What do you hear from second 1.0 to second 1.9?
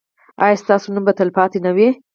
به تلپاتې نه وي؟